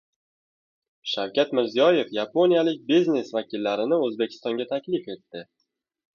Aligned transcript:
Shavkat 1.11 1.53
Mirziyoyev 1.59 2.09
yaponiyalik 2.19 2.81
biznes 2.89 3.31
vakillarini 3.37 4.01
O‘zbekistonga 4.09 4.69
taklif 4.75 5.15
etdi 5.19 5.47